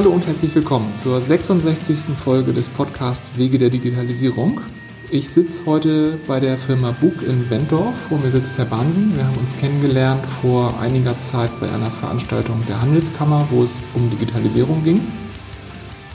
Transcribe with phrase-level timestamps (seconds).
[0.00, 2.16] Hallo und herzlich willkommen zur 66.
[2.24, 4.62] Folge des Podcasts Wege der Digitalisierung.
[5.10, 7.94] Ich sitze heute bei der Firma Bug in Wentorf.
[8.08, 9.14] Vor mir sitzt Herr Bansen.
[9.14, 14.08] Wir haben uns kennengelernt vor einiger Zeit bei einer Veranstaltung der Handelskammer, wo es um
[14.08, 15.02] Digitalisierung ging.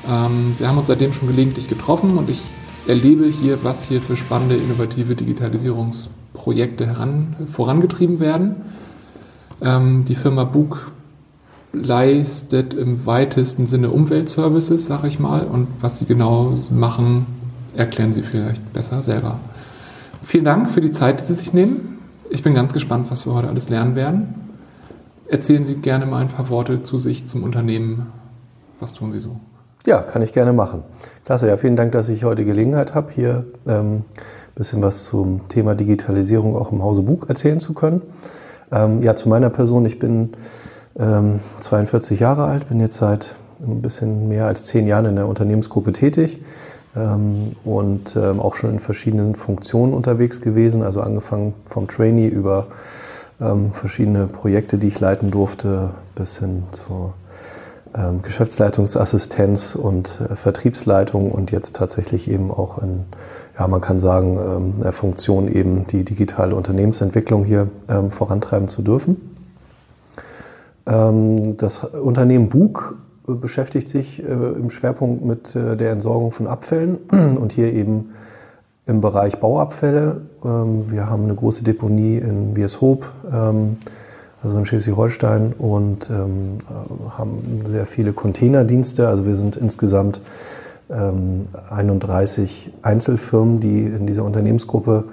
[0.10, 2.42] Ähm, wir haben uns seitdem schon gelegentlich getroffen und ich
[2.88, 6.96] erlebe hier, was hier für spannende, innovative Digitalisierungsprojekte
[7.52, 8.56] vorangetrieben werden.
[9.62, 10.92] Ähm, die Firma Bug
[11.76, 15.42] leistet im weitesten Sinne Umweltservices, sag ich mal.
[15.46, 17.26] Und was sie genau machen,
[17.76, 19.40] erklären Sie vielleicht besser selber.
[20.24, 22.00] Vielen Dank für die Zeit, die Sie sich nehmen.
[22.30, 24.34] Ich bin ganz gespannt, was wir heute alles lernen werden.
[25.28, 28.08] Erzählen Sie gerne mal ein paar Worte zu sich, zum Unternehmen.
[28.80, 29.36] Was tun Sie so?
[29.86, 30.84] Ja, kann ich gerne machen.
[31.26, 34.02] Klasse, ja, vielen Dank, dass ich heute Gelegenheit habe, hier ein ähm,
[34.56, 38.02] bisschen was zum Thema Digitalisierung auch im Hause Bug erzählen zu können.
[38.72, 40.32] Ähm, ja, zu meiner Person, ich bin
[40.98, 45.28] ähm, 42 Jahre alt, bin jetzt seit ein bisschen mehr als zehn Jahren in der
[45.28, 46.42] Unternehmensgruppe tätig
[46.96, 52.68] ähm, und ähm, auch schon in verschiedenen Funktionen unterwegs gewesen, also angefangen vom Trainee über
[53.42, 57.14] ähm, verschiedene Projekte, die ich leiten durfte, bis hin zur
[57.96, 63.06] ähm, Geschäftsleitungsassistenz und äh, Vertriebsleitung und jetzt tatsächlich eben auch in,
[63.58, 68.82] ja, man kann sagen, ähm, der Funktion eben die digitale Unternehmensentwicklung hier ähm, vorantreiben zu
[68.82, 69.35] dürfen.
[70.88, 72.98] Ähm, das Unternehmen Bug
[73.28, 78.12] beschäftigt sich äh, im Schwerpunkt mit äh, der Entsorgung von Abfällen und hier eben
[78.86, 80.22] im Bereich Bauabfälle.
[80.44, 83.78] Ähm, wir haben eine große Deponie in Wiershoop, ähm,
[84.44, 86.08] also in Schleswig-Holstein und
[87.18, 89.08] haben sehr viele Containerdienste.
[89.08, 90.22] Also wir sind insgesamt
[90.88, 95.06] 31 Einzelfirmen, die in dieser Unternehmensgruppe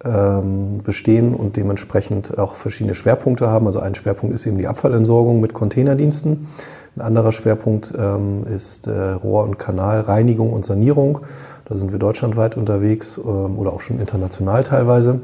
[0.00, 3.66] bestehen und dementsprechend auch verschiedene Schwerpunkte haben.
[3.66, 6.46] Also ein Schwerpunkt ist eben die Abfallentsorgung mit Containerdiensten.
[6.98, 11.20] Ein anderer Schwerpunkt ähm, ist äh, Rohr- und Kanalreinigung und Sanierung.
[11.64, 15.20] Da sind wir deutschlandweit unterwegs ähm, oder auch schon international teilweise.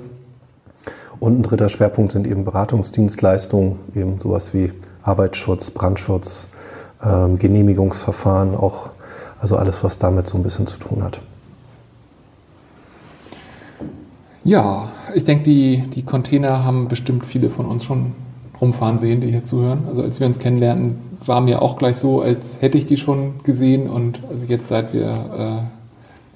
[1.18, 4.72] Und ein dritter Schwerpunkt sind eben Beratungsdienstleistungen, eben sowas wie
[5.02, 6.46] Arbeitsschutz, Brandschutz,
[7.04, 8.90] ähm, Genehmigungsverfahren, auch
[9.40, 11.20] also alles, was damit so ein bisschen zu tun hat.
[14.44, 18.12] Ja, ich denke, die, die Container haben bestimmt viele von uns schon
[18.60, 19.84] rumfahren sehen, die hier zuhören.
[19.88, 23.42] Also als wir uns kennenlernten, war mir auch gleich so, als hätte ich die schon
[23.42, 25.62] gesehen und also jetzt, seit wir, äh,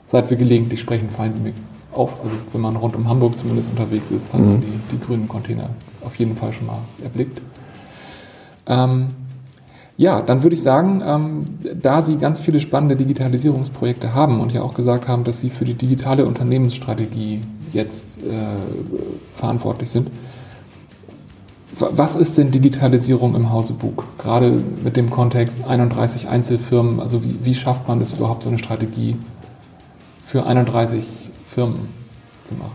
[0.07, 1.53] seit wir gelegentlich sprechen, fallen sie mir
[1.93, 2.17] auf.
[2.23, 4.63] Also wenn man rund um Hamburg zumindest unterwegs ist, hat man mhm.
[4.63, 5.69] die, die grünen Container
[6.05, 7.43] auf jeden Fall schon mal erblickt.
[8.67, 9.09] Ähm,
[9.99, 11.45] ja, dann würde ich sagen, ähm,
[11.83, 15.65] da Sie ganz viele spannende Digitalisierungsprojekte haben und ja auch gesagt haben, dass Sie für
[15.65, 17.43] die digitale Unternehmensstrategie
[17.73, 18.57] jetzt äh,
[19.37, 20.11] verantwortlich sind.
[21.79, 24.05] Was ist denn Digitalisierung im Hause Bug?
[24.19, 28.59] Gerade mit dem Kontext 31 Einzelfirmen, also wie, wie schafft man es überhaupt, so eine
[28.59, 29.17] Strategie
[30.27, 31.89] für 31 Firmen
[32.45, 32.73] zu machen?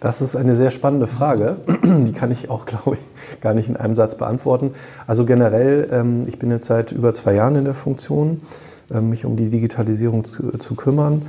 [0.00, 1.56] Das ist eine sehr spannende Frage.
[1.84, 4.70] Die kann ich auch, glaube ich, gar nicht in einem Satz beantworten.
[5.06, 8.40] Also generell, ähm, ich bin jetzt seit über zwei Jahren in der Funktion,
[8.90, 11.22] ähm, mich um die Digitalisierung zu, zu kümmern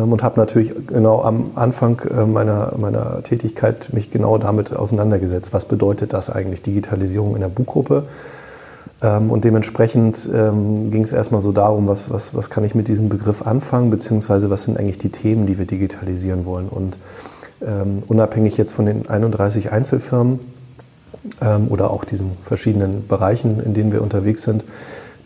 [0.00, 5.52] und habe natürlich genau am Anfang äh, meiner, meiner Tätigkeit mich genau damit auseinandergesetzt.
[5.52, 8.04] Was bedeutet das eigentlich, Digitalisierung in der Buchgruppe?
[9.02, 12.88] Ähm, und dementsprechend ähm, ging es erstmal so darum, was, was, was kann ich mit
[12.88, 16.68] diesem Begriff anfangen, beziehungsweise was sind eigentlich die Themen, die wir digitalisieren wollen.
[16.68, 16.98] Und
[17.64, 20.40] ähm, unabhängig jetzt von den 31 Einzelfirmen
[21.40, 24.64] ähm, oder auch diesen verschiedenen Bereichen, in denen wir unterwegs sind,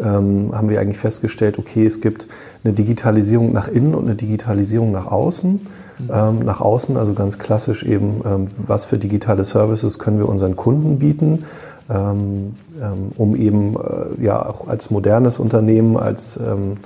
[0.03, 2.29] ähm, haben wir eigentlich festgestellt, okay, es gibt
[2.65, 5.53] eine Digitalisierung nach innen und eine Digitalisierung nach außen.
[5.53, 6.11] Mhm.
[6.13, 10.57] Ähm, nach außen, also ganz klassisch eben, ähm, was für digitale Services können wir unseren
[10.57, 11.45] Kunden bieten,
[11.91, 16.77] ähm, ähm, um eben äh, ja auch als modernes Unternehmen, als ähm,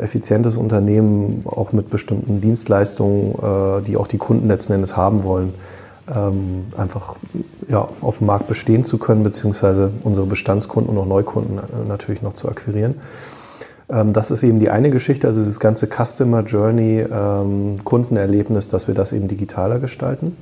[0.00, 5.52] effizientes Unternehmen auch mit bestimmten Dienstleistungen, äh, die auch die Kunden letzten Endes haben wollen,
[6.14, 7.16] ähm, einfach
[7.68, 12.22] ja, auf dem Markt bestehen zu können, beziehungsweise unsere Bestandskunden und auch Neukunden äh, natürlich
[12.22, 12.96] noch zu akquirieren.
[13.88, 18.88] Ähm, das ist eben die eine Geschichte, also dieses ganze Customer Journey, ähm, Kundenerlebnis, dass
[18.88, 20.36] wir das eben digitaler gestalten.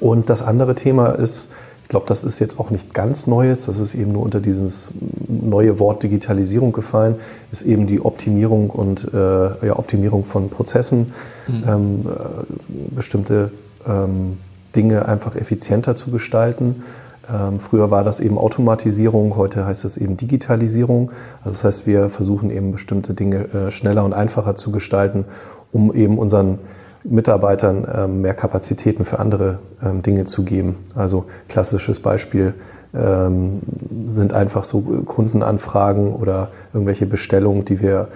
[0.00, 1.48] Und das andere Thema ist,
[1.82, 4.88] ich glaube, das ist jetzt auch nicht ganz Neues, das ist eben nur unter dieses
[5.28, 7.14] neue Wort Digitalisierung gefallen,
[7.52, 11.12] ist eben die Optimierung und äh, ja, Optimierung von Prozessen,
[11.46, 11.64] mhm.
[11.64, 13.52] ähm, äh, bestimmte
[13.86, 14.38] ähm,
[14.74, 16.84] Dinge einfach effizienter zu gestalten.
[17.32, 21.10] Ähm, früher war das eben Automatisierung, heute heißt es eben Digitalisierung.
[21.44, 25.24] Also das heißt, wir versuchen eben bestimmte Dinge äh, schneller und einfacher zu gestalten,
[25.72, 26.58] um eben unseren
[27.02, 30.76] Mitarbeitern ähm, mehr Kapazitäten für andere ähm, Dinge zu geben.
[30.94, 32.54] Also klassisches Beispiel
[32.94, 33.60] ähm,
[34.08, 38.08] sind einfach so Kundenanfragen oder irgendwelche Bestellungen, die wir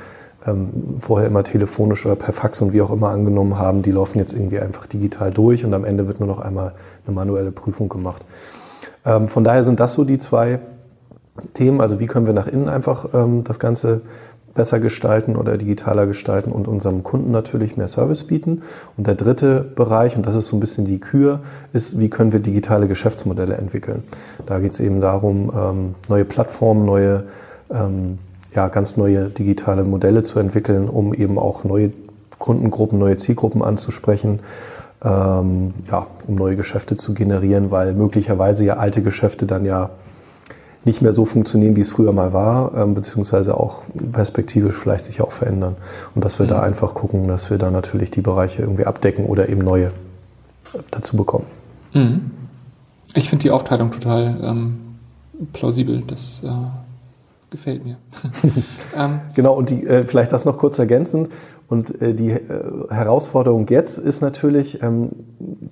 [0.47, 4.19] ähm, vorher immer telefonisch oder per Fax und wie auch immer angenommen haben, die laufen
[4.19, 6.73] jetzt irgendwie einfach digital durch und am Ende wird nur noch einmal
[7.07, 8.25] eine manuelle Prüfung gemacht.
[9.05, 10.61] Ähm, von daher sind das so die zwei
[11.55, 11.81] Themen.
[11.81, 14.03] Also wie können wir nach innen einfach ähm, das Ganze
[14.55, 18.63] besser gestalten oder digitaler gestalten und unserem Kunden natürlich mehr Service bieten.
[18.97, 21.41] Und der dritte Bereich, und das ist so ein bisschen die Kür,
[21.73, 24.03] ist, wie können wir digitale Geschäftsmodelle entwickeln.
[24.47, 27.25] Da geht es eben darum, ähm, neue Plattformen, neue,
[27.71, 28.19] ähm,
[28.55, 31.93] ja, ganz neue digitale Modelle zu entwickeln, um eben auch neue
[32.39, 34.41] Kundengruppen, neue Zielgruppen anzusprechen,
[35.03, 39.91] ähm, ja, um neue Geschäfte zu generieren, weil möglicherweise ja alte Geschäfte dann ja
[40.85, 43.83] nicht mehr so funktionieren, wie es früher mal war, ähm, beziehungsweise auch
[44.13, 45.77] perspektivisch vielleicht sich auch verändern.
[46.15, 46.51] Und dass wir mhm.
[46.51, 49.93] da einfach gucken, dass wir da natürlich die Bereiche irgendwie abdecken oder eben neue
[50.91, 51.45] dazu bekommen.
[51.93, 52.31] Mhm.
[53.15, 54.79] Ich finde die Aufteilung total ähm,
[55.53, 56.03] plausibel.
[56.07, 56.49] Das äh,
[57.51, 57.97] gefällt mir.
[58.97, 61.29] ähm, genau, und die, äh, vielleicht das noch kurz ergänzend.
[61.71, 62.41] Und äh, die äh,
[62.91, 65.11] Herausforderung jetzt ist natürlich, ähm,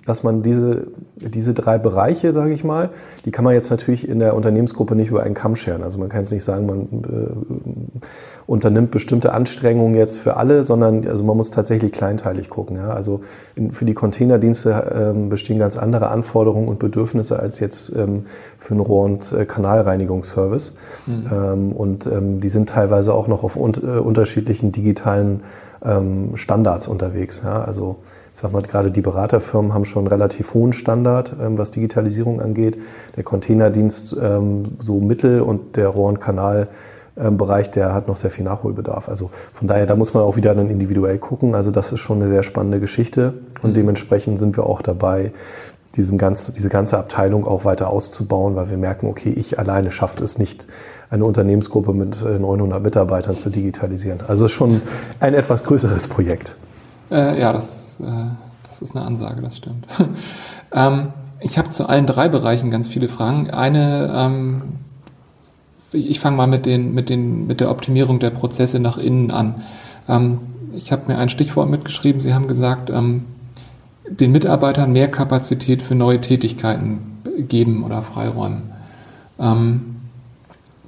[0.05, 0.87] dass man diese,
[1.17, 2.91] diese drei Bereiche, sage ich mal,
[3.25, 5.83] die kann man jetzt natürlich in der Unternehmensgruppe nicht über einen Kamm scheren.
[5.83, 8.01] Also man kann jetzt nicht sagen, man äh,
[8.47, 12.77] unternimmt bestimmte Anstrengungen jetzt für alle, sondern also man muss tatsächlich kleinteilig gucken.
[12.77, 12.91] Ja?
[12.91, 13.19] Also
[13.55, 18.25] in, für die Containerdienste ähm, bestehen ganz andere Anforderungen und Bedürfnisse als jetzt ähm,
[18.57, 20.75] für einen Rohr- und äh, Kanalreinigungsservice.
[21.07, 21.25] Mhm.
[21.29, 25.41] Ähm, und ähm, die sind teilweise auch noch auf un äh, unterschiedlichen digitalen
[25.83, 27.41] ähm, Standards unterwegs.
[27.43, 27.63] Ja?
[27.63, 27.97] Also
[28.33, 32.41] ich sag mal, gerade die Beraterfirmen haben schon einen relativ hohen Standard, ähm, was Digitalisierung
[32.41, 32.77] angeht.
[33.17, 38.45] Der Containerdienst ähm, so mittel und der Rohr- und Kanalbereich, der hat noch sehr viel
[38.45, 39.09] Nachholbedarf.
[39.09, 41.55] Also von daher, da muss man auch wieder dann individuell gucken.
[41.55, 43.75] Also das ist schon eine sehr spannende Geschichte und mhm.
[43.75, 45.33] dementsprechend sind wir auch dabei,
[45.95, 50.21] diesen ganz, diese ganze Abteilung auch weiter auszubauen, weil wir merken, okay, ich alleine schafft
[50.21, 50.67] es nicht,
[51.09, 54.19] eine Unternehmensgruppe mit 900 äh, Mitarbeitern zu digitalisieren.
[54.27, 54.81] Also schon
[55.19, 56.55] ein etwas größeres Projekt.
[57.11, 58.05] Äh, ja, das, äh,
[58.67, 59.87] das ist eine Ansage, das stimmt.
[60.71, 61.07] ähm,
[61.39, 63.49] ich habe zu allen drei Bereichen ganz viele Fragen.
[63.49, 64.61] Eine, ähm,
[65.91, 69.31] ich, ich fange mal mit, den, mit, den, mit der Optimierung der Prozesse nach innen
[69.31, 69.63] an.
[70.07, 70.39] Ähm,
[70.73, 72.21] ich habe mir ein Stichwort mitgeschrieben.
[72.21, 73.25] Sie haben gesagt, ähm,
[74.07, 78.63] den Mitarbeitern mehr Kapazität für neue Tätigkeiten geben oder freiräumen.
[79.39, 79.98] Ähm,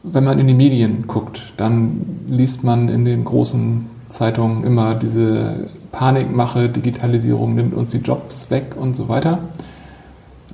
[0.04, 5.68] wenn man in die Medien guckt, dann liest man in den großen Zeitungen immer diese
[5.92, 9.40] Panikmache, Digitalisierung nimmt uns die Jobs weg und so weiter.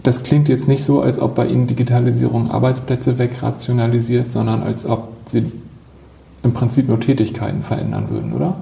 [0.03, 5.09] Das klingt jetzt nicht so, als ob bei Ihnen Digitalisierung Arbeitsplätze wegrationalisiert, sondern als ob
[5.27, 5.51] sie
[6.43, 8.55] im Prinzip nur Tätigkeiten verändern würden, oder?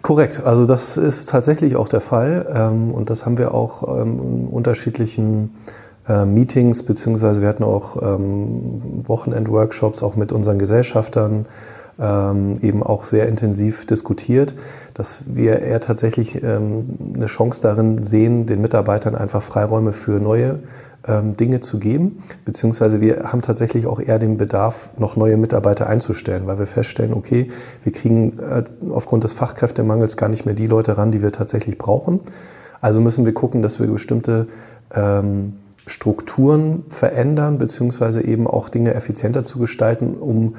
[0.00, 4.20] Korrekt, also das ist tatsächlich auch der Fall ähm, und das haben wir auch ähm,
[4.20, 5.50] in unterschiedlichen
[6.08, 11.46] äh, Meetings, beziehungsweise wir hatten auch ähm, Wochenend-Workshops auch mit unseren Gesellschaftern
[11.98, 14.54] eben auch sehr intensiv diskutiert,
[14.94, 20.60] dass wir eher tatsächlich eine Chance darin sehen, den Mitarbeitern einfach Freiräume für neue
[21.06, 25.88] ähm, Dinge zu geben, beziehungsweise wir haben tatsächlich auch eher den Bedarf, noch neue Mitarbeiter
[25.88, 27.50] einzustellen, weil wir feststellen, okay,
[27.82, 31.76] wir kriegen äh, aufgrund des Fachkräftemangels gar nicht mehr die Leute ran, die wir tatsächlich
[31.76, 32.20] brauchen.
[32.80, 34.46] Also müssen wir gucken, dass wir bestimmte
[34.94, 35.54] ähm,
[35.86, 40.56] Strukturen verändern, beziehungsweise eben auch Dinge effizienter zu gestalten, um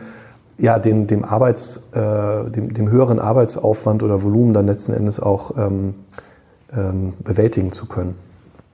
[0.58, 5.58] ja, dem, dem, Arbeits, äh, dem, dem höheren Arbeitsaufwand oder Volumen dann letzten Endes auch
[5.58, 5.96] ähm,
[6.76, 8.16] ähm, bewältigen zu können.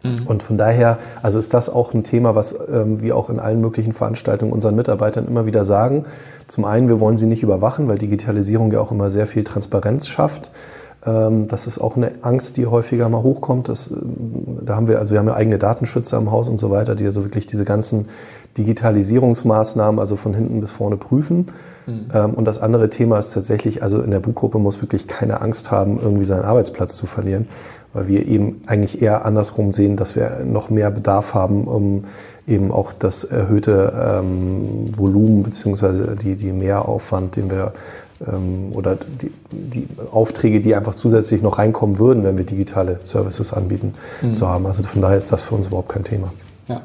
[0.03, 0.27] Mhm.
[0.27, 3.62] Und von daher, also ist das auch ein Thema, was ähm, wir auch in allen
[3.62, 6.06] möglichen Veranstaltungen unseren Mitarbeitern immer wieder sagen.
[6.48, 10.08] Zum einen, wir wollen sie nicht überwachen, weil Digitalisierung ja auch immer sehr viel Transparenz
[10.08, 10.51] schafft.
[11.06, 13.70] Ähm, das ist auch eine Angst, die häufiger mal hochkommt.
[13.70, 16.72] Das, ähm, da haben wir, also wir haben ja eigene Datenschützer im Haus und so
[16.72, 18.08] weiter, die also wirklich diese ganzen
[18.58, 21.48] Digitalisierungsmaßnahmen, also von hinten bis vorne prüfen.
[21.86, 22.12] Mhm.
[22.13, 25.72] Ähm, und das andere Thema ist tatsächlich, also in der Buchgruppe muss wirklich keine Angst
[25.72, 27.48] haben, irgendwie seinen Arbeitsplatz zu verlieren,
[27.94, 32.03] weil wir eben eigentlich eher andersrum sehen, dass wir noch mehr Bedarf haben, um
[32.48, 37.74] eben auch das erhöhte ähm, Volumen beziehungsweise die, die Mehraufwand, den wir
[38.74, 43.94] oder die, die, Aufträge, die einfach zusätzlich noch reinkommen würden, wenn wir digitale Services anbieten,
[44.22, 44.36] mhm.
[44.36, 44.66] zu haben.
[44.66, 46.34] Also von daher ist das für uns überhaupt kein Thema.
[46.68, 46.82] Ja.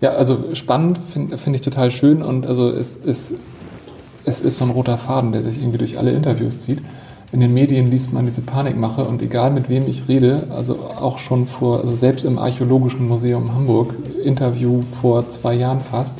[0.00, 3.34] Ja, also spannend finde find ich total schön und also es ist,
[4.24, 6.80] es ist so ein roter Faden, der sich irgendwie durch alle Interviews zieht
[7.30, 11.18] in den Medien liest man diese Panikmache und egal mit wem ich rede, also auch
[11.18, 13.94] schon vor, also selbst im Archäologischen Museum Hamburg,
[14.24, 16.14] Interview vor zwei Jahren fast,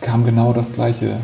[0.00, 1.18] kam genau das gleiche,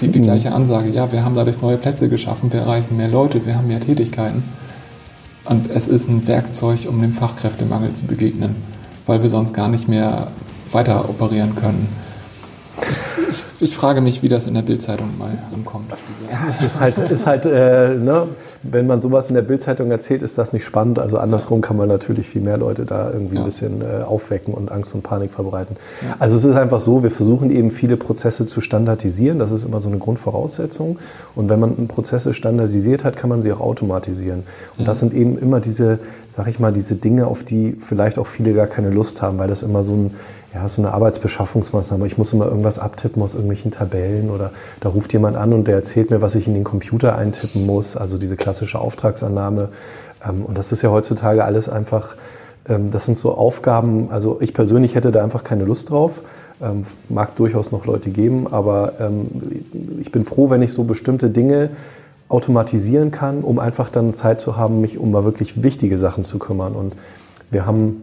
[0.00, 0.90] die, die gleiche Ansage.
[0.90, 4.44] Ja, wir haben dadurch neue Plätze geschaffen, wir erreichen mehr Leute, wir haben mehr Tätigkeiten.
[5.44, 8.56] Und es ist ein Werkzeug, um dem Fachkräftemangel zu begegnen,
[9.06, 10.28] weil wir sonst gar nicht mehr
[10.70, 11.88] weiter operieren können.
[13.30, 15.92] Ich, ich, frage mich, wie das in der Bildzeitung mal ankommt.
[16.48, 18.28] Es ist halt, ist halt äh, ne,
[18.62, 20.98] wenn man sowas in der Bildzeitung erzählt, ist das nicht spannend.
[20.98, 23.40] Also andersrum kann man natürlich viel mehr Leute da irgendwie ja.
[23.40, 25.76] ein bisschen äh, aufwecken und Angst und Panik verbreiten.
[26.02, 26.16] Ja.
[26.18, 29.38] Also es ist einfach so, wir versuchen eben viele Prozesse zu standardisieren.
[29.38, 30.98] Das ist immer so eine Grundvoraussetzung.
[31.34, 34.44] Und wenn man Prozesse standardisiert hat, kann man sie auch automatisieren.
[34.78, 35.98] Und das sind eben immer diese,
[36.30, 39.48] sag ich mal, diese Dinge, auf die vielleicht auch viele gar keine Lust haben, weil
[39.48, 40.14] das immer so ein
[40.54, 42.06] ja, so eine Arbeitsbeschaffungsmaßnahme.
[42.06, 45.76] Ich muss immer irgendwas abtippen aus irgendwelchen Tabellen oder da ruft jemand an und der
[45.76, 49.70] erzählt mir, was ich in den Computer eintippen muss, also diese klassische Auftragsannahme.
[50.26, 52.16] Ähm, und das ist ja heutzutage alles einfach,
[52.68, 56.20] ähm, das sind so Aufgaben, also ich persönlich hätte da einfach keine Lust drauf.
[56.60, 58.92] Ähm, mag durchaus noch Leute geben, aber
[60.00, 61.70] ich bin froh, wenn ich so bestimmte Dinge
[62.28, 66.38] automatisieren kann, um einfach dann Zeit zu haben, mich um mal wirklich wichtige Sachen zu
[66.38, 66.74] kümmern.
[66.74, 66.94] Und
[67.50, 68.02] wir haben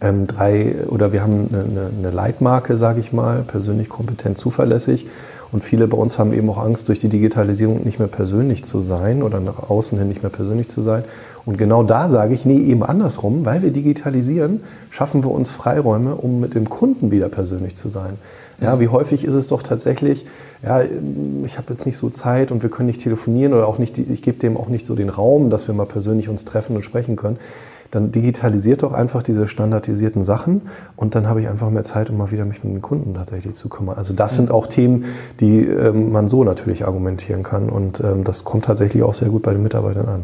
[0.00, 5.06] ähm, drei oder wir haben eine, eine Leitmarke, sage ich mal, persönlich kompetent, zuverlässig.
[5.52, 8.80] Und viele bei uns haben eben auch Angst, durch die Digitalisierung nicht mehr persönlich zu
[8.80, 11.04] sein oder nach außen hin nicht mehr persönlich zu sein.
[11.46, 16.16] Und genau da sage ich, nee, eben andersrum, weil wir digitalisieren, schaffen wir uns Freiräume,
[16.16, 18.14] um mit dem Kunden wieder persönlich zu sein.
[18.60, 20.24] Ja, wie häufig ist es doch tatsächlich,
[20.64, 20.82] ja,
[21.44, 24.22] ich habe jetzt nicht so Zeit und wir können nicht telefonieren oder auch nicht, ich
[24.22, 27.16] gebe dem auch nicht so den Raum, dass wir mal persönlich uns treffen und sprechen
[27.16, 27.38] können
[27.94, 30.62] dann digitalisiert doch einfach diese standardisierten Sachen
[30.96, 33.54] und dann habe ich einfach mehr Zeit, um mal wieder mich mit den Kunden tatsächlich
[33.54, 33.96] zu kümmern.
[33.96, 35.04] Also das sind auch Themen,
[35.38, 39.42] die ähm, man so natürlich argumentieren kann und ähm, das kommt tatsächlich auch sehr gut
[39.42, 40.22] bei den Mitarbeitern an.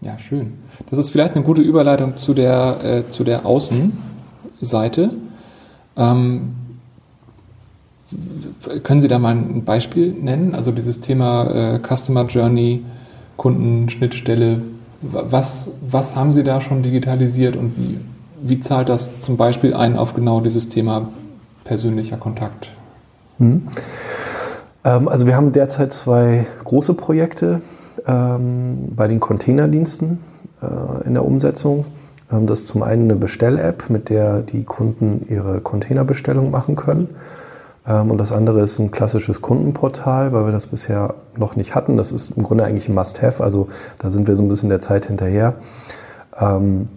[0.00, 0.54] Ja, schön.
[0.88, 5.10] Das ist vielleicht eine gute Überleitung zu der, äh, zu der Außenseite.
[5.96, 6.54] Ähm,
[8.82, 10.54] können Sie da mal ein Beispiel nennen?
[10.54, 12.82] Also dieses Thema äh, Customer Journey,
[13.36, 14.62] Kundenschnittstelle,
[15.00, 17.98] was, was haben Sie da schon digitalisiert und wie,
[18.42, 21.08] wie zahlt das zum Beispiel ein auf genau dieses Thema
[21.64, 22.70] persönlicher Kontakt?
[23.38, 23.62] Hm.
[24.84, 27.62] Ähm, also wir haben derzeit zwei große Projekte
[28.06, 30.18] ähm, bei den Containerdiensten
[30.62, 31.86] äh, in der Umsetzung.
[32.32, 37.08] Ähm, das ist zum einen eine Bestell-App, mit der die Kunden ihre Containerbestellung machen können.
[37.90, 41.96] Ähm, und das andere ist ein klassisches Kundenportal, weil wir das bisher noch nicht hatten.
[41.96, 43.68] Das ist im Grunde eigentlich ein Must-Have, also
[43.98, 45.54] da sind wir so ein bisschen der Zeit hinterher.
[46.38, 46.88] Ähm,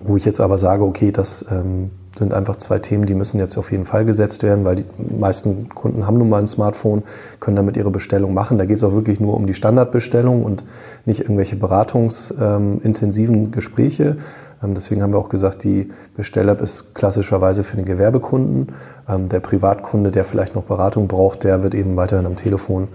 [0.00, 3.56] wo ich jetzt aber sage, okay, das ähm, sind einfach zwei Themen, die müssen jetzt
[3.58, 4.84] auf jeden Fall gesetzt werden, weil die
[5.18, 7.02] meisten Kunden haben nun mal ein Smartphone,
[7.40, 8.58] können damit ihre Bestellung machen.
[8.58, 10.64] Da geht es auch wirklich nur um die Standardbestellung und
[11.04, 14.16] nicht irgendwelche beratungsintensiven Gespräche,
[14.62, 18.74] ähm, deswegen haben wir auch gesagt, die Bestell-App ist klassischerweise für den Gewerbekunden.
[19.08, 22.88] Ähm, der Privatkunde, der vielleicht noch Beratung braucht, der wird eben weiterhin am Telefon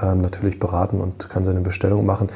[0.00, 2.28] ähm, natürlich beraten und kann seine Bestellung machen.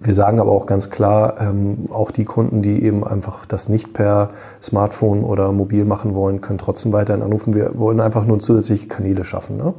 [0.00, 1.54] Wir sagen aber auch ganz klar,
[1.92, 6.58] auch die Kunden, die eben einfach das nicht per Smartphone oder mobil machen wollen, können
[6.58, 7.54] trotzdem weiterhin anrufen.
[7.54, 9.56] Wir wollen einfach nur zusätzliche Kanäle schaffen.
[9.56, 9.74] Ne?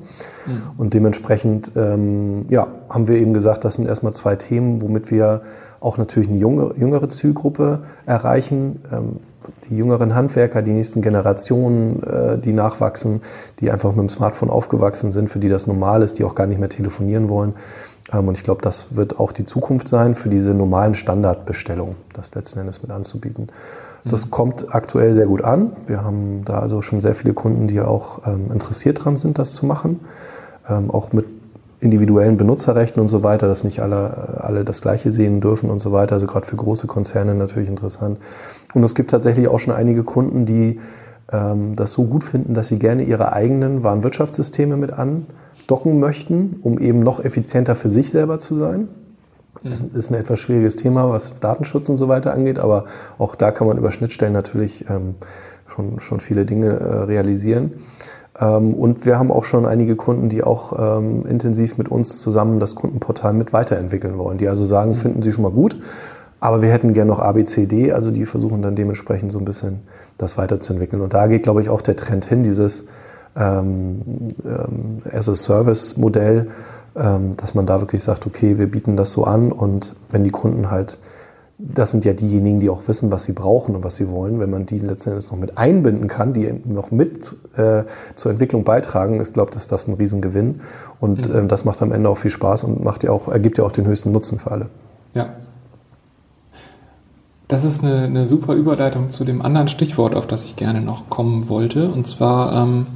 [0.46, 0.62] Mhm.
[0.78, 5.42] Und dementsprechend ja, haben wir eben gesagt, das sind erstmal zwei Themen, womit wir
[5.82, 8.82] auch natürlich eine junge, jüngere Zielgruppe erreichen.
[8.92, 9.18] Ähm,
[9.70, 13.22] die jüngeren Handwerker, die nächsten Generationen, äh, die nachwachsen,
[13.60, 16.48] die einfach mit dem Smartphone aufgewachsen sind, für die das normal ist, die auch gar
[16.48, 17.54] nicht mehr telefonieren wollen.
[18.12, 22.34] Ähm, und ich glaube, das wird auch die Zukunft sein, für diese normalen Standardbestellungen, das
[22.36, 23.48] letzten Endes mit anzubieten.
[24.06, 24.32] Das mhm.
[24.32, 25.74] kommt aktuell sehr gut an.
[25.86, 29.54] Wir haben da also schon sehr viele Kunden, die auch ähm, interessiert dran sind, das
[29.54, 30.00] zu machen.
[30.92, 31.26] auch mit
[31.82, 35.92] individuellen Benutzerrechten und so weiter, dass nicht alle, alle das Gleiche sehen dürfen und so
[35.92, 36.16] weiter.
[36.16, 38.20] Also gerade für große Konzerne natürlich interessant.
[38.74, 40.80] Und es gibt tatsächlich auch schon einige Kunden, die
[41.32, 46.80] ähm, das so gut finden, dass sie gerne ihre eigenen Warenwirtschaftssysteme mit andocken möchten, um
[46.80, 48.90] eben noch effizienter für sich selber zu sein.
[49.64, 52.86] Das ist ein etwas schwieriges Thema, was Datenschutz und so weiter angeht, aber
[53.18, 55.16] auch da kann man über Schnittstellen natürlich ähm,
[55.68, 57.74] schon, schon viele Dinge äh, realisieren.
[58.40, 62.60] Ähm, und wir haben auch schon einige Kunden, die auch ähm, intensiv mit uns zusammen
[62.60, 64.96] das Kundenportal mit weiterentwickeln wollen, die also sagen, mhm.
[64.96, 65.78] finden sie schon mal gut,
[66.40, 69.82] aber wir hätten gerne noch ABCD, also die versuchen dann dementsprechend so ein bisschen
[70.18, 71.02] das weiterzuentwickeln.
[71.02, 72.88] Und da geht, glaube ich, auch der Trend hin, dieses
[73.36, 74.02] ähm,
[74.46, 76.50] ähm, As-a-Service-Modell,
[76.96, 80.32] ähm, dass man da wirklich sagt, okay, wir bieten das so an und wenn die
[80.32, 81.00] Kunden halt
[81.62, 84.40] das sind ja diejenigen, die auch wissen, was sie brauchen und was sie wollen.
[84.40, 87.84] Wenn man die letzten Endes noch mit einbinden kann, die noch mit äh,
[88.16, 90.62] zur Entwicklung beitragen, ist, glaube ich, das ein Riesengewinn.
[91.02, 91.36] Und mhm.
[91.36, 93.74] ähm, das macht am Ende auch viel Spaß und macht ja auch, ergibt ja auch
[93.74, 94.68] den höchsten Nutzen für alle.
[95.14, 95.32] Ja.
[97.50, 101.10] Das ist eine, eine super Überleitung zu dem anderen Stichwort, auf das ich gerne noch
[101.10, 102.88] kommen wollte, und zwar ähm,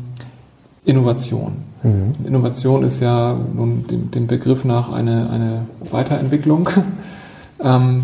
[0.86, 1.58] Innovation.
[1.82, 2.14] Mhm.
[2.26, 6.70] Innovation ist ja nun dem, dem Begriff nach eine, eine Weiterentwicklung.
[7.60, 8.04] ähm,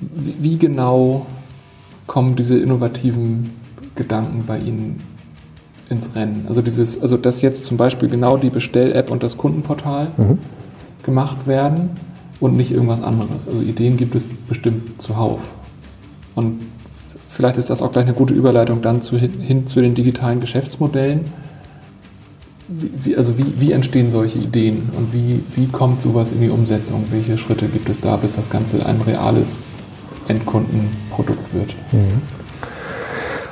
[0.00, 1.26] wie, genau
[2.06, 3.50] kommen diese innovativen
[3.94, 4.98] Gedanken bei Ihnen
[5.90, 6.46] ins Rennen?
[6.48, 10.38] Also dieses, also dass jetzt zum Beispiel genau die Bestell-App und das Kundenportal mhm.
[11.02, 11.90] gemacht werden
[12.40, 13.48] und nicht irgendwas anderes.
[13.48, 15.40] Also Ideen gibt es bestimmt zuhauf.
[16.34, 16.60] Und
[17.26, 21.22] vielleicht ist das auch gleich eine gute Überleitung dann zu, hin zu den digitalen Geschäftsmodellen.
[22.68, 27.06] Wie, also wie, wie, entstehen solche Ideen und wie, wie kommt sowas in die Umsetzung?
[27.10, 29.58] Welche Schritte gibt es da, bis das Ganze ein reales
[30.28, 31.74] Endkundenprodukt wird?
[31.92, 32.22] Mhm.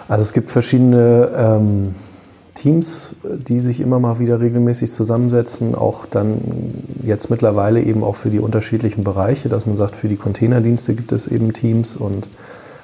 [0.09, 1.95] Also es gibt verschiedene ähm,
[2.55, 6.39] Teams, die sich immer mal wieder regelmäßig zusammensetzen, auch dann
[7.03, 11.13] jetzt mittlerweile eben auch für die unterschiedlichen Bereiche, dass man sagt, für die Containerdienste gibt
[11.13, 12.29] es eben Teams und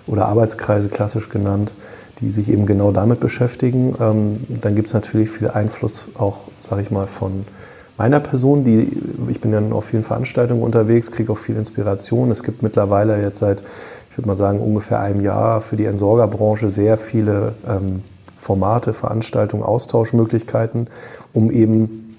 [0.07, 1.75] oder Arbeitskreise klassisch genannt,
[2.21, 3.95] die sich eben genau damit beschäftigen.
[4.01, 7.45] Ähm, dann gibt es natürlich viel Einfluss auch, sage ich mal, von
[7.99, 8.89] meiner Person, die
[9.29, 12.31] ich bin dann auf vielen Veranstaltungen unterwegs, kriege auch viel Inspiration.
[12.31, 13.63] Es gibt mittlerweile jetzt seit,
[14.11, 18.03] ich würde mal sagen, ungefähr einem Jahr für die Entsorgerbranche sehr viele ähm,
[18.39, 20.89] Formate, Veranstaltungen, Austauschmöglichkeiten,
[21.33, 22.17] um eben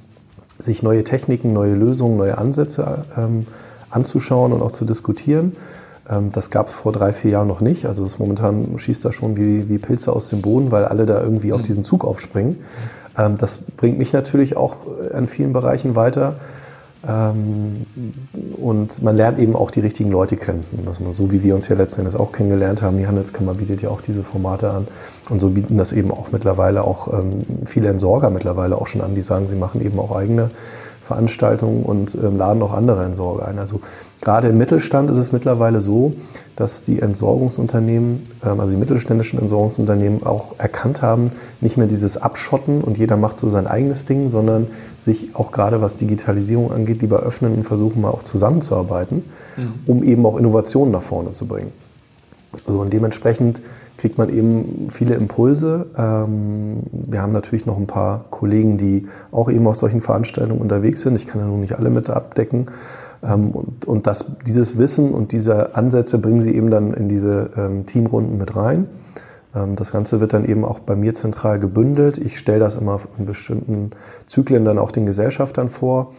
[0.57, 3.47] sich neue Techniken, neue Lösungen, neue Ansätze ähm,
[3.89, 5.55] anzuschauen und auch zu diskutieren.
[6.09, 7.85] Ähm, das gab es vor drei, vier Jahren noch nicht.
[7.85, 11.53] Also momentan schießt das schon wie, wie Pilze aus dem Boden, weil alle da irgendwie
[11.53, 11.65] auf mhm.
[11.65, 12.57] diesen Zug aufspringen.
[12.57, 14.77] Ähm, das bringt mich natürlich auch
[15.13, 16.35] in vielen Bereichen weiter.
[17.05, 17.85] Ähm,
[18.61, 20.63] und man lernt eben auch die richtigen Leute kennen.
[20.85, 22.97] Also so wie wir uns ja letzten Endes auch kennengelernt haben.
[22.97, 24.87] Die Handelskammer bietet ja auch diese Formate an.
[25.29, 29.15] Und so bieten das eben auch mittlerweile auch ähm, viele Entsorger mittlerweile auch schon an,
[29.15, 30.49] die sagen, sie machen eben auch eigene
[31.01, 33.59] Veranstaltungen und ähm, laden auch andere Entsorger ein.
[33.59, 33.81] Also
[34.23, 36.13] gerade im Mittelstand ist es mittlerweile so,
[36.55, 42.81] dass die Entsorgungsunternehmen, ähm, also die mittelständischen Entsorgungsunternehmen auch erkannt haben, nicht mehr dieses Abschotten
[42.81, 47.19] und jeder macht so sein eigenes Ding, sondern sich auch gerade was Digitalisierung angeht, lieber
[47.19, 49.23] öffnen und versuchen mal auch zusammenzuarbeiten,
[49.57, 49.73] mhm.
[49.87, 51.73] um eben auch Innovationen nach vorne zu bringen.
[52.65, 53.61] Also und dementsprechend
[53.97, 55.87] kriegt man eben viele Impulse.
[55.97, 61.01] Ähm, wir haben natürlich noch ein paar Kollegen, die auch eben auf solchen Veranstaltungen unterwegs
[61.01, 61.15] sind.
[61.15, 62.67] Ich kann ja nun nicht alle mit abdecken.
[63.23, 67.49] Ähm, und und das, dieses Wissen und diese Ansätze bringen sie eben dann in diese
[67.57, 68.87] ähm, Teamrunden mit rein.
[69.75, 72.17] Das Ganze wird dann eben auch bei mir zentral gebündelt.
[72.17, 73.91] Ich stelle das immer in bestimmten
[74.25, 76.13] Zyklen dann auch den Gesellschaftern vor.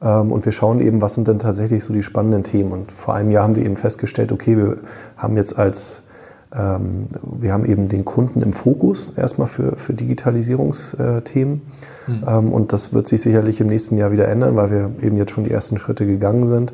[0.00, 2.72] Und wir schauen eben, was sind denn tatsächlich so die spannenden Themen.
[2.72, 4.78] Und vor einem Jahr haben wir eben festgestellt, okay, wir
[5.18, 6.09] haben jetzt als ähm,
[6.52, 11.62] wir haben eben den Kunden im Fokus erstmal für, für Digitalisierungsthemen.
[12.08, 12.24] Mhm.
[12.26, 15.30] Ähm, und das wird sich sicherlich im nächsten Jahr wieder ändern, weil wir eben jetzt
[15.30, 16.72] schon die ersten Schritte gegangen sind.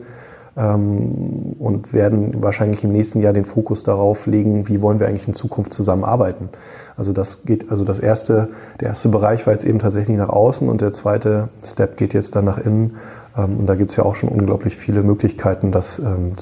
[0.57, 5.29] Ähm, und werden wahrscheinlich im nächsten Jahr den Fokus darauf legen, wie wollen wir eigentlich
[5.29, 6.49] in Zukunft zusammenarbeiten.
[6.97, 8.49] Also das geht, also das erste,
[8.81, 12.35] der erste Bereich war jetzt eben tatsächlich nach außen und der zweite Step geht jetzt
[12.35, 12.97] dann nach innen.
[13.37, 16.01] Und da gibt es ja auch schon unglaublich viele Möglichkeiten, das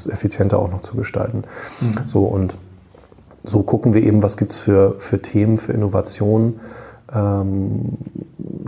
[0.08, 1.42] effizienter auch noch zu gestalten.
[1.80, 2.06] Mhm.
[2.06, 2.56] So und
[3.44, 6.60] so gucken wir eben, was gibt es für, für Themen, für Innovationen
[7.14, 7.98] ähm,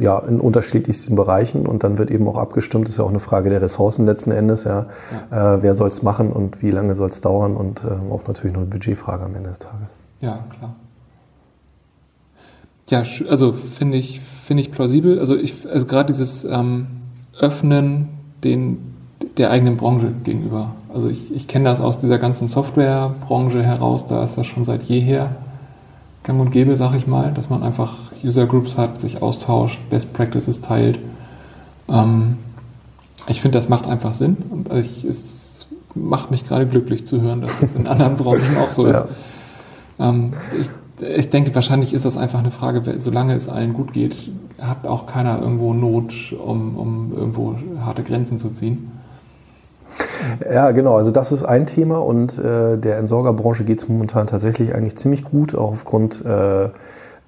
[0.00, 3.18] ja, in unterschiedlichsten Bereichen und dann wird eben auch abgestimmt, das ist ja auch eine
[3.18, 4.86] Frage der Ressourcen letzten Endes, ja.
[5.30, 5.54] ja.
[5.54, 8.52] Äh, wer soll es machen und wie lange soll es dauern und äh, auch natürlich
[8.54, 9.96] noch eine Budgetfrage am Ende des Tages.
[10.20, 10.74] Ja, klar.
[12.88, 15.18] Ja, also finde ich, finde ich plausibel.
[15.18, 16.86] Also ich, also gerade dieses ähm,
[17.38, 18.10] Öffnen
[18.44, 18.94] den,
[19.38, 20.74] der eigenen Branche gegenüber.
[20.96, 24.84] Also ich, ich kenne das aus dieser ganzen Softwarebranche heraus, da ist das schon seit
[24.84, 25.36] jeher
[26.22, 27.92] gang und gäbe, sag ich mal, dass man einfach
[28.24, 30.98] User Groups hat, sich austauscht, Best Practices teilt.
[31.90, 32.38] Ähm,
[33.28, 37.42] ich finde, das macht einfach Sinn und ich, es macht mich gerade glücklich zu hören,
[37.42, 39.04] dass das in anderen Branchen auch so ist.
[39.98, 40.08] Ja.
[40.08, 40.70] Ähm, ich,
[41.06, 45.06] ich denke, wahrscheinlich ist das einfach eine Frage, solange es allen gut geht, hat auch
[45.06, 47.54] keiner irgendwo Not, um, um irgendwo
[47.84, 48.95] harte Grenzen zu ziehen.
[50.52, 50.96] Ja, genau.
[50.96, 55.24] Also das ist ein Thema und äh, der Entsorgerbranche geht es momentan tatsächlich eigentlich ziemlich
[55.24, 56.68] gut, auch aufgrund äh,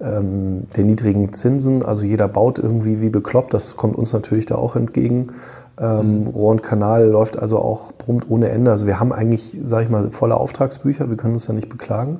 [0.01, 1.83] ähm, der niedrigen Zinsen.
[1.83, 3.53] Also jeder baut irgendwie wie bekloppt.
[3.53, 5.33] Das kommt uns natürlich da auch entgegen.
[5.79, 6.27] Ähm, mhm.
[6.27, 8.71] Rohr und Kanal läuft also auch brummt ohne Ende.
[8.71, 11.09] Also wir haben eigentlich, sage ich mal, volle Auftragsbücher.
[11.09, 12.19] Wir können uns da nicht beklagen.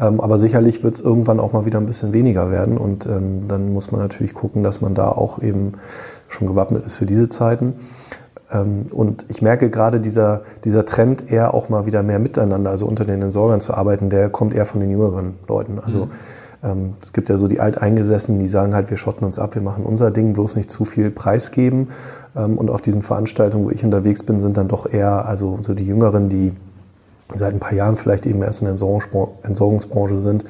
[0.00, 2.78] Ähm, aber sicherlich wird es irgendwann auch mal wieder ein bisschen weniger werden.
[2.78, 5.74] Und ähm, dann muss man natürlich gucken, dass man da auch eben
[6.28, 7.74] schon gewappnet ist für diese Zeiten.
[8.52, 12.86] Ähm, und ich merke gerade dieser, dieser Trend eher auch mal wieder mehr miteinander, also
[12.86, 15.78] unter den Entsorgern zu arbeiten, der kommt eher von den jüngeren Leuten.
[15.84, 16.10] Also mhm.
[16.62, 19.62] ähm, es gibt ja so die Alteingesessenen, die sagen halt, wir schotten uns ab, wir
[19.62, 21.88] machen unser Ding, bloß nicht zu viel preisgeben.
[22.36, 25.74] Ähm, und auf diesen Veranstaltungen, wo ich unterwegs bin, sind dann doch eher also so
[25.74, 26.52] die Jüngeren, die
[27.34, 30.44] seit ein paar Jahren vielleicht eben erst in der Entsorgungsbranche sind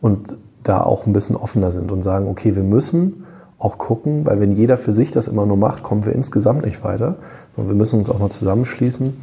[0.00, 3.24] und da auch ein bisschen offener sind und sagen, okay, wir müssen
[3.58, 6.84] auch gucken, weil wenn jeder für sich das immer nur macht, kommen wir insgesamt nicht
[6.84, 7.16] weiter,
[7.54, 9.16] sondern wir müssen uns auch mal zusammenschließen,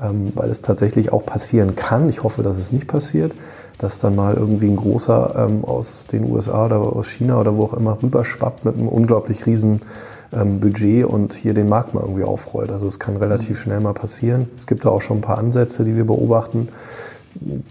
[0.00, 2.08] ähm, weil es tatsächlich auch passieren kann.
[2.08, 3.32] Ich hoffe, dass es nicht passiert,
[3.78, 7.64] dass dann mal irgendwie ein großer ähm, aus den USA oder aus China oder wo
[7.64, 9.80] auch immer rüberschwappt mit einem unglaublich riesen
[10.32, 12.70] ähm, Budget und hier den Markt mal irgendwie aufrollt.
[12.70, 13.62] Also es kann relativ mhm.
[13.62, 14.48] schnell mal passieren.
[14.56, 16.68] Es gibt da auch schon ein paar Ansätze, die wir beobachten,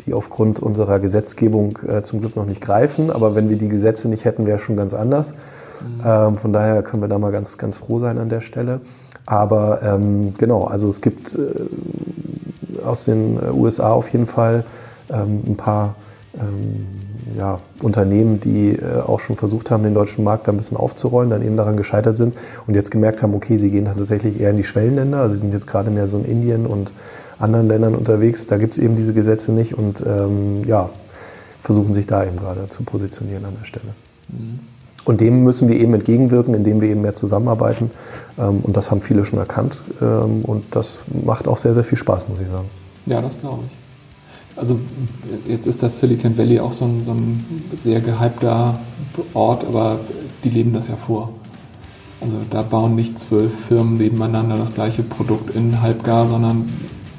[0.06, 3.12] die aufgrund unserer Gesetzgebung äh, zum Glück noch nicht greifen.
[3.12, 5.34] Aber wenn wir die Gesetze nicht hätten, wäre es schon ganz anders.
[5.82, 6.02] Mhm.
[6.06, 8.82] Ähm, von daher können wir da mal ganz, ganz froh sein an der Stelle.
[9.26, 14.64] Aber ähm, genau, also es gibt äh, aus den USA auf jeden Fall
[15.12, 15.96] ähm, ein paar
[16.34, 16.88] ähm,
[17.38, 21.30] ja, Unternehmen, die äh, auch schon versucht haben, den deutschen Markt da ein bisschen aufzurollen,
[21.30, 22.36] dann eben daran gescheitert sind
[22.68, 25.54] und jetzt gemerkt haben, okay, sie gehen tatsächlich eher in die Schwellenländer, also sie sind
[25.54, 26.92] jetzt gerade mehr so in Indien und
[27.40, 30.90] anderen Ländern unterwegs, da gibt es eben diese Gesetze nicht und ähm, ja,
[31.62, 33.94] versuchen sich da eben gerade zu positionieren an der Stelle.
[34.30, 34.60] Mhm.
[35.04, 37.92] Und dem müssen wir eben entgegenwirken, indem wir eben mehr zusammenarbeiten.
[38.38, 39.82] Ähm, und das haben viele schon erkannt.
[40.02, 42.68] Ähm, und das macht auch sehr, sehr viel Spaß, muss ich sagen.
[43.06, 43.78] Ja, das glaube ich.
[44.58, 44.80] Also
[45.48, 47.44] jetzt ist das Silicon Valley auch so ein, so ein
[47.82, 48.80] sehr gehypter
[49.34, 50.00] Ort, aber
[50.44, 51.30] die leben das ja vor.
[52.20, 56.70] Also da bauen nicht zwölf Firmen nebeneinander das gleiche Produkt in Halbgar, sondern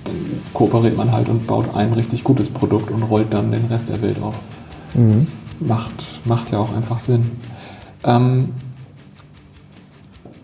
[0.05, 0.15] dann
[0.53, 4.01] kooperiert man halt und baut ein richtig gutes Produkt und rollt dann den Rest der
[4.03, 4.37] Welt auf.
[4.95, 5.27] Mhm.
[5.59, 7.33] Macht, macht ja auch einfach Sinn.
[8.05, 8.51] Ähm,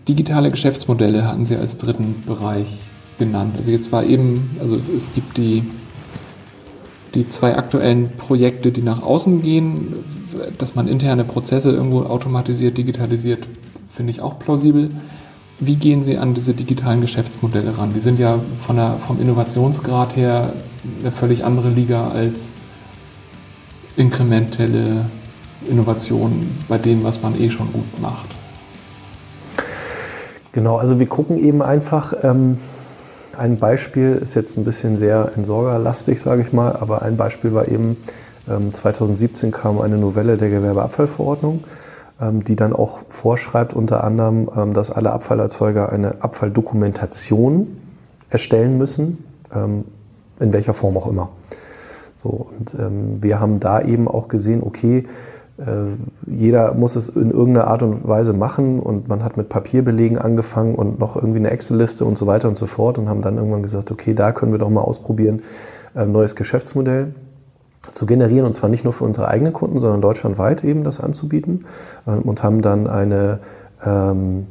[0.07, 2.79] digitale Geschäftsmodelle hatten Sie als dritten Bereich
[3.17, 3.55] genannt.
[3.57, 5.63] Also jetzt war eben, also es gibt die
[7.15, 9.95] die zwei aktuellen Projekte, die nach außen gehen,
[10.57, 13.47] dass man interne Prozesse irgendwo automatisiert, digitalisiert,
[13.91, 14.89] finde ich auch plausibel.
[15.59, 17.93] Wie gehen Sie an diese digitalen Geschäftsmodelle ran?
[17.93, 20.53] Die sind ja von der, vom Innovationsgrad her
[20.99, 22.51] eine völlig andere Liga als
[23.97, 25.05] inkrementelle
[25.67, 28.27] Innovationen bei dem, was man eh schon gut macht.
[30.51, 32.57] Genau, also wir gucken eben einfach, ähm,
[33.37, 37.67] ein Beispiel ist jetzt ein bisschen sehr entsorgerlastig, sage ich mal, aber ein Beispiel war
[37.67, 37.97] eben,
[38.71, 41.63] 2017 ähm, kam eine Novelle der Gewerbeabfallverordnung,
[42.19, 47.77] ähm, die dann auch vorschreibt unter anderem, ähm, dass alle Abfallerzeuger eine Abfalldokumentation
[48.29, 49.23] erstellen müssen,
[50.39, 51.29] in welcher Form auch immer.
[52.15, 52.77] So, und
[53.23, 55.05] wir haben da eben auch gesehen, okay,
[56.25, 60.75] jeder muss es in irgendeiner Art und Weise machen und man hat mit Papierbelegen angefangen
[60.75, 63.63] und noch irgendwie eine Excel-Liste und so weiter und so fort und haben dann irgendwann
[63.63, 65.41] gesagt, okay, da können wir doch mal ausprobieren,
[65.95, 67.13] ein neues Geschäftsmodell
[67.91, 71.65] zu generieren und zwar nicht nur für unsere eigenen Kunden, sondern deutschlandweit eben das anzubieten
[72.07, 73.39] ähm, und haben dann eine,
[73.85, 74.47] ähm,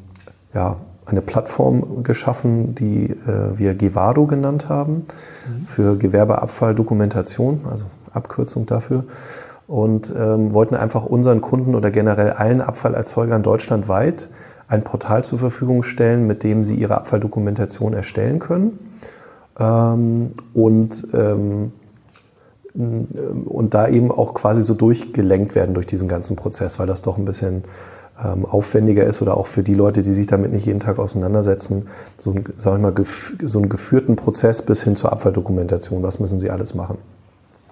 [0.53, 5.07] ja, eine Plattform geschaffen, die äh, wir Gevado genannt haben,
[5.47, 5.67] mhm.
[5.67, 9.05] für Gewerbeabfalldokumentation, also Abkürzung dafür
[9.69, 14.31] und ähm, wollten einfach unseren Kunden oder generell allen Abfallerzeugern deutschlandweit
[14.67, 18.79] ein Portal zur Verfügung stellen, mit dem sie ihre Abfalldokumentation erstellen können.
[19.59, 21.73] Ähm, und, ähm,
[22.75, 27.19] und da eben auch quasi so durchgelenkt werden durch diesen ganzen Prozess, weil das doch
[27.19, 27.65] ein bisschen
[28.25, 31.89] ähm, aufwendiger ist oder auch für die Leute, die sich damit nicht jeden Tag auseinandersetzen,
[32.19, 32.95] so, ein, sag ich mal,
[33.45, 36.03] so einen geführten Prozess bis hin zur Abfalldokumentation.
[36.03, 36.99] Was müssen sie alles machen?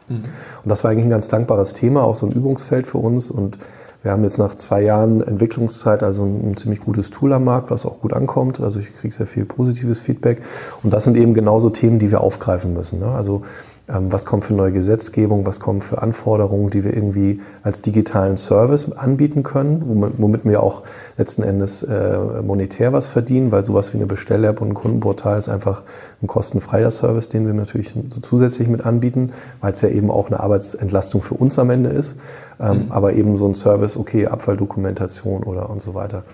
[0.08, 0.22] Mhm.
[0.62, 3.30] Und das war eigentlich ein ganz dankbares Thema, auch so ein Übungsfeld für uns.
[3.30, 3.58] Und
[4.02, 7.70] wir haben jetzt nach zwei Jahren Entwicklungszeit also ein, ein ziemlich gutes Tool am Markt,
[7.70, 8.60] was auch gut ankommt.
[8.60, 10.42] Also ich kriege sehr viel positives Feedback.
[10.82, 13.00] Und das sind eben genauso Themen, die wir aufgreifen müssen.
[13.00, 13.08] Ne?
[13.08, 13.42] Also
[13.88, 18.90] was kommt für neue Gesetzgebung, was kommen für Anforderungen, die wir irgendwie als digitalen Service
[18.90, 20.82] anbieten können, womit wir auch
[21.16, 25.48] letzten Endes äh, monetär was verdienen, weil sowas wie eine Bestell-App und ein Kundenportal ist
[25.48, 25.82] einfach
[26.20, 30.26] ein kostenfreier Service, den wir natürlich so zusätzlich mit anbieten, weil es ja eben auch
[30.26, 32.16] eine Arbeitsentlastung für uns am Ende ist,
[32.58, 32.92] ähm, mhm.
[32.92, 36.24] aber eben so ein Service, okay, Abfalldokumentation oder und so weiter.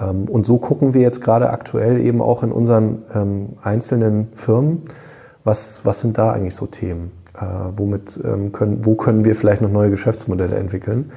[0.00, 3.02] Ähm, und so gucken wir jetzt gerade aktuell eben auch in unseren
[3.62, 4.82] einzelnen Firmen,
[5.44, 7.12] was, was sind da eigentlich so Themen?
[7.34, 7.44] Äh,
[7.76, 11.12] womit ähm, können, wo können wir vielleicht noch neue Geschäftsmodelle entwickeln?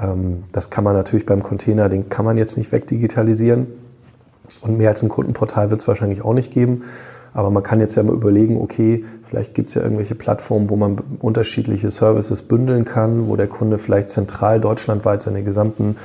[0.00, 3.66] Ähm, das kann man natürlich beim Container, den kann man jetzt nicht wegdigitalisieren.
[4.60, 6.84] Und mehr als ein Kundenportal wird es wahrscheinlich auch nicht geben.
[7.34, 10.76] Aber man kann jetzt ja mal überlegen, okay, vielleicht gibt es ja irgendwelche Plattformen, wo
[10.76, 15.96] man unterschiedliche Services bündeln kann, wo der Kunde vielleicht zentral deutschlandweit seine gesamten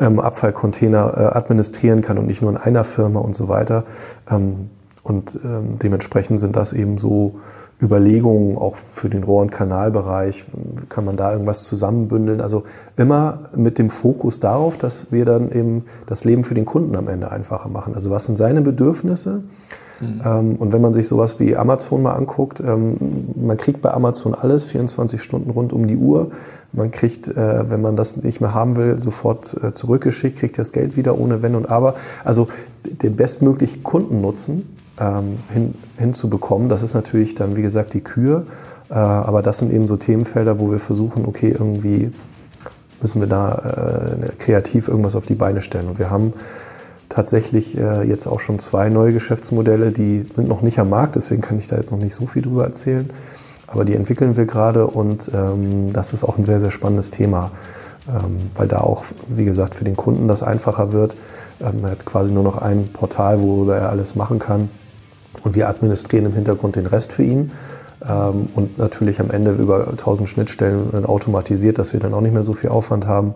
[0.00, 3.84] ähm, Abfallcontainer äh, administrieren kann und nicht nur in einer Firma und so weiter.
[4.30, 4.70] Ähm,
[5.08, 7.40] und ähm, dementsprechend sind das eben so
[7.80, 10.44] Überlegungen auch für den Rohr- und Kanalbereich.
[10.88, 12.40] Kann man da irgendwas zusammenbündeln?
[12.40, 12.64] Also
[12.96, 17.08] immer mit dem Fokus darauf, dass wir dann eben das Leben für den Kunden am
[17.08, 17.94] Ende einfacher machen.
[17.94, 19.42] Also was sind seine Bedürfnisse?
[20.00, 20.22] Mhm.
[20.24, 22.96] Ähm, und wenn man sich sowas wie Amazon mal anguckt, ähm,
[23.36, 26.32] man kriegt bei Amazon alles 24 Stunden rund um die Uhr.
[26.72, 30.72] Man kriegt, äh, wenn man das nicht mehr haben will, sofort äh, zurückgeschickt, kriegt das
[30.72, 31.94] Geld wieder ohne Wenn und Aber.
[32.24, 32.48] Also
[32.84, 34.66] den bestmöglichen Kundennutzen
[35.00, 36.68] ähm, hin, hinzubekommen.
[36.68, 38.46] Das ist natürlich dann, wie gesagt, die Kür.
[38.90, 42.10] Äh, aber das sind eben so Themenfelder, wo wir versuchen, okay, irgendwie
[43.00, 45.88] müssen wir da äh, kreativ irgendwas auf die Beine stellen.
[45.88, 46.32] Und wir haben
[47.08, 51.42] tatsächlich äh, jetzt auch schon zwei neue Geschäftsmodelle, die sind noch nicht am Markt, deswegen
[51.42, 53.10] kann ich da jetzt noch nicht so viel drüber erzählen.
[53.66, 57.50] Aber die entwickeln wir gerade und ähm, das ist auch ein sehr, sehr spannendes Thema,
[58.08, 61.14] ähm, weil da auch, wie gesagt, für den Kunden das einfacher wird.
[61.60, 64.70] Ähm, er hat quasi nur noch ein Portal, wo er alles machen kann
[65.42, 67.52] und wir administrieren im Hintergrund den Rest für ihn.
[68.06, 72.44] Ähm, und natürlich am Ende über 1000 Schnittstellen automatisiert, dass wir dann auch nicht mehr
[72.44, 73.34] so viel Aufwand haben.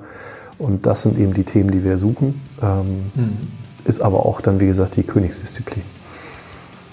[0.59, 2.41] Und das sind eben die Themen, die wir suchen.
[2.61, 3.39] Mhm.
[3.85, 5.83] Ist aber auch dann, wie gesagt, die Königsdisziplin.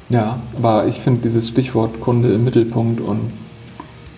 [0.10, 3.32] Ja, aber ich finde dieses Stichwort Kunde im Mittelpunkt und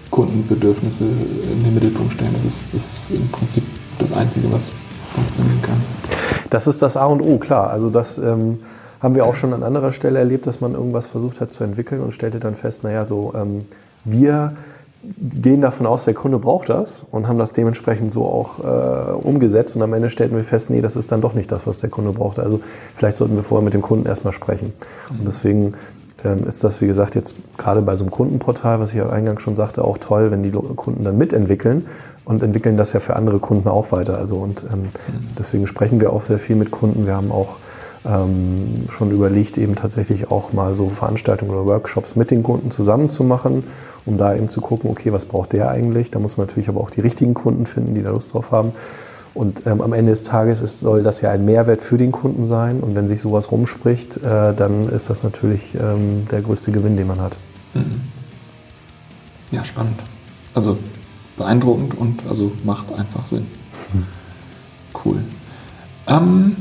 [0.10, 3.64] Kundenbedürfnisse in den Mittelpunkt stellen, das ist, das ist im Prinzip
[4.00, 4.72] das Einzige, was
[5.14, 5.82] funktionieren kann.
[6.50, 7.70] Das ist das A und O, klar.
[7.70, 8.60] Also das ähm,
[9.02, 12.02] haben wir auch schon an anderer Stelle erlebt, dass man irgendwas versucht hat zu entwickeln
[12.02, 13.66] und stellte dann fest, naja, so ähm,
[14.06, 14.54] wir
[15.18, 19.76] gehen davon aus, der Kunde braucht das und haben das dementsprechend so auch äh, umgesetzt
[19.76, 21.90] und am Ende stellten wir fest, nee, das ist dann doch nicht das, was der
[21.90, 22.38] Kunde braucht.
[22.38, 22.62] Also
[22.96, 24.74] vielleicht sollten wir vorher mit dem Kunden erstmal sprechen.
[25.10, 25.20] Mhm.
[25.20, 25.74] Und deswegen
[26.24, 29.42] ähm, ist das, wie gesagt, jetzt gerade bei so einem Kundenportal, was ich ja eingangs
[29.42, 31.88] schon sagte, auch toll, wenn die Kunden dann mitentwickeln
[32.24, 34.20] und entwickeln das ja für andere Kunden auch weiter.
[34.20, 34.90] Also und ähm, mhm.
[35.40, 37.08] deswegen sprechen wir auch sehr viel mit Kunden.
[37.08, 37.58] Wir haben auch
[38.06, 43.10] ähm, schon überlegt, eben tatsächlich auch mal so Veranstaltungen oder Workshops mit den Kunden zusammen
[43.10, 43.64] zu machen,
[44.06, 46.12] um da eben zu gucken, okay, was braucht der eigentlich?
[46.12, 48.74] Da muss man natürlich aber auch die richtigen Kunden finden, die da Lust drauf haben.
[49.34, 52.44] Und ähm, am Ende des Tages ist, soll das ja ein Mehrwert für den Kunden
[52.44, 52.82] sein.
[52.82, 57.08] Und wenn sich sowas rumspricht, äh, dann ist das natürlich ähm, der größte Gewinn, den
[57.08, 57.38] man hat.
[57.74, 58.02] Mhm.
[59.52, 60.02] Ja, spannend.
[60.54, 60.78] Also
[61.38, 63.48] beeindruckend und also macht einfach Sinn.
[65.04, 65.24] Cool.
[66.06, 66.58] Ähm,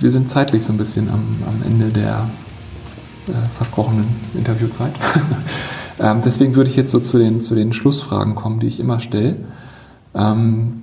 [0.00, 2.28] wir sind zeitlich so ein bisschen am, am Ende der
[3.28, 4.92] äh, versprochenen Interviewzeit.
[6.00, 9.00] ähm, deswegen würde ich jetzt so zu den, zu den Schlussfragen kommen, die ich immer
[9.00, 9.36] stelle.
[10.14, 10.82] Ähm,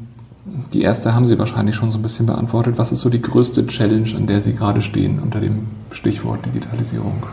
[0.73, 2.77] die erste haben Sie wahrscheinlich schon so ein bisschen beantwortet.
[2.77, 7.23] Was ist so die größte Challenge, an der Sie gerade stehen unter dem Stichwort Digitalisierung?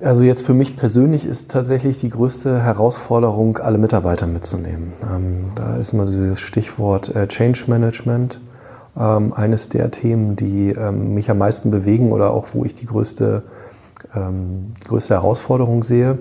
[0.00, 4.92] Also jetzt für mich persönlich ist tatsächlich die größte Herausforderung, alle Mitarbeiter mitzunehmen.
[5.02, 8.40] Ähm, da ist immer dieses Stichwort äh, Change Management
[8.98, 12.86] ähm, eines der Themen, die ähm, mich am meisten bewegen oder auch wo ich die
[12.86, 13.42] größte,
[14.14, 16.18] ähm, größte Herausforderung sehe,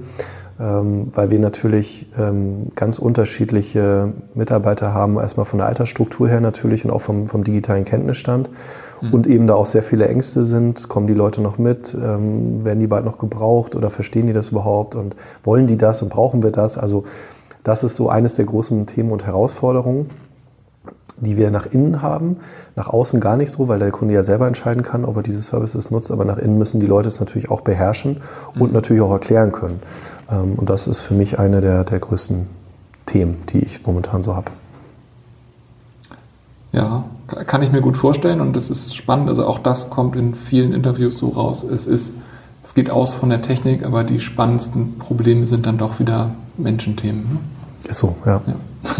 [0.60, 6.86] ähm, weil wir natürlich ähm, ganz unterschiedliche Mitarbeiter haben, erstmal von der Altersstruktur her natürlich
[6.86, 8.50] und auch vom, vom digitalen Kenntnisstand.
[9.04, 9.14] Mhm.
[9.14, 12.80] und eben da auch sehr viele Ängste sind, kommen die Leute noch mit, ähm, werden
[12.80, 14.96] die bald noch gebraucht oder verstehen die das überhaupt?
[14.96, 16.78] Und wollen die das und brauchen wir das?
[16.78, 17.04] Also
[17.64, 20.10] das ist so eines der großen Themen und Herausforderungen
[21.24, 22.38] die wir nach innen haben,
[22.76, 25.42] nach außen gar nicht so, weil der Kunde ja selber entscheiden kann, ob er diese
[25.42, 28.18] Services nutzt, aber nach innen müssen die Leute es natürlich auch beherrschen
[28.56, 28.74] und mhm.
[28.74, 29.80] natürlich auch erklären können.
[30.30, 32.48] Ähm, und das ist für mich eine der, der größten
[33.06, 34.52] Themen, die ich momentan so habe.
[36.72, 39.30] Ja, kann ich mir gut vorstellen und das ist spannend.
[39.30, 41.64] Also auch das kommt in vielen Interviews so raus.
[41.64, 42.16] Es ist,
[42.64, 47.22] es geht aus von der Technik, aber die spannendsten Probleme sind dann doch wieder Menschenthemen.
[47.22, 47.40] Ne?
[47.90, 48.42] Ist so, ja.
[48.48, 48.54] ja.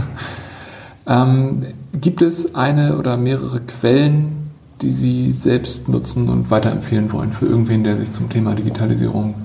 [1.08, 7.46] Ähm, gibt es eine oder mehrere Quellen, die Sie selbst nutzen und weiterempfehlen wollen für
[7.46, 9.36] irgendwen, der sich zum Thema Digitalisierung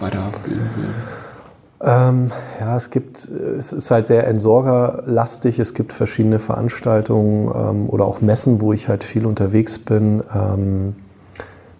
[0.00, 0.94] weiterbilden will?
[1.84, 2.30] Ähm,
[2.60, 5.58] ja, es gibt, es ist halt sehr entsorgerlastig.
[5.58, 10.22] Es gibt verschiedene Veranstaltungen ähm, oder auch Messen, wo ich halt viel unterwegs bin.
[10.32, 10.94] Ähm,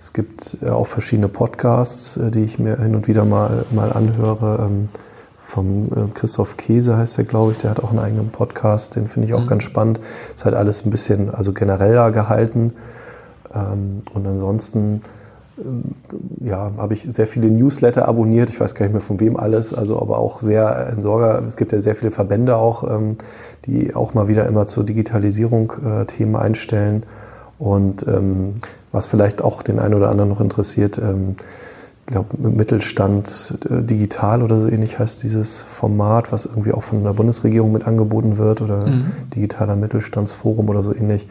[0.00, 3.92] es gibt äh, auch verschiedene Podcasts, äh, die ich mir hin und wieder mal, mal
[3.92, 4.70] anhöre.
[5.52, 9.06] Vom äh, Christoph Käse heißt der, glaube ich, der hat auch einen eigenen Podcast, den
[9.06, 9.48] finde ich auch mhm.
[9.48, 10.00] ganz spannend.
[10.34, 12.72] Ist halt alles ein bisschen, also genereller gehalten.
[13.54, 15.02] Ähm, und ansonsten,
[15.58, 15.94] ähm,
[16.40, 18.48] ja, habe ich sehr viele Newsletter abonniert.
[18.48, 21.42] Ich weiß gar nicht mehr von wem alles, also aber auch sehr Entsorger.
[21.46, 23.18] Es gibt ja sehr viele Verbände auch, ähm,
[23.66, 27.02] die auch mal wieder immer zur Digitalisierung äh, Themen einstellen.
[27.58, 28.06] Und
[28.90, 31.00] was vielleicht auch den einen oder anderen noch interessiert,
[32.06, 37.04] ich glaube, Mittelstand äh, digital oder so ähnlich heißt dieses Format, was irgendwie auch von
[37.04, 39.12] der Bundesregierung mit angeboten wird oder mhm.
[39.34, 41.28] digitaler Mittelstandsforum oder so ähnlich.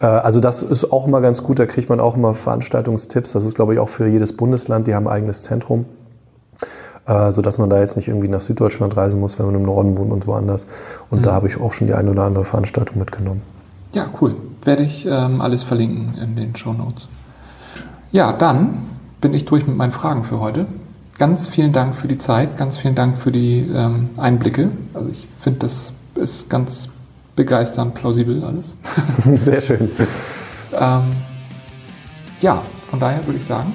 [0.00, 3.32] Äh, also das ist auch immer ganz gut, da kriegt man auch immer Veranstaltungstipps.
[3.32, 5.86] Das ist, glaube ich, auch für jedes Bundesland, die haben ein eigenes Zentrum,
[7.06, 9.96] äh, sodass man da jetzt nicht irgendwie nach Süddeutschland reisen muss, wenn man im Norden
[9.96, 10.66] wohnt und woanders.
[11.10, 11.22] Und mhm.
[11.24, 13.40] da habe ich auch schon die eine oder andere Veranstaltung mitgenommen.
[13.94, 14.36] Ja, cool.
[14.64, 17.08] Werde ich ähm, alles verlinken in den Show Notes.
[18.10, 18.78] Ja, dann
[19.24, 20.66] bin ich durch mit meinen Fragen für heute.
[21.16, 24.68] Ganz vielen Dank für die Zeit, ganz vielen Dank für die ähm, Einblicke.
[24.92, 26.90] Also ich finde, das ist ganz
[27.34, 28.76] begeisternd, plausibel alles.
[29.42, 29.90] Sehr schön.
[30.78, 31.04] ähm,
[32.42, 33.72] ja, von daher würde ich sagen,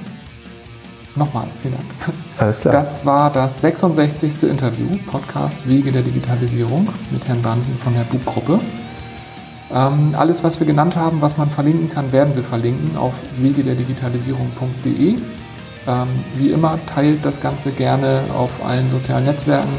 [1.15, 2.15] Nochmal, vielen Dank.
[2.37, 2.71] Alles klar.
[2.71, 4.43] Das war das 66.
[4.43, 8.59] Interview, Podcast Wege der Digitalisierung mit Herrn Bansen von der Buchgruppe.
[9.71, 15.15] Ähm, alles, was wir genannt haben, was man verlinken kann, werden wir verlinken auf wegederdigitalisierung.de.
[15.87, 19.73] Ähm, wie immer, teilt das Ganze gerne auf allen sozialen Netzwerken,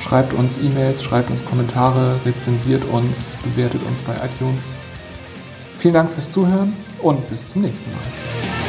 [0.00, 4.64] schreibt uns E-Mails, schreibt uns Kommentare, rezensiert uns, bewertet uns bei iTunes.
[5.76, 8.59] Vielen Dank fürs Zuhören und bis zum nächsten Mal.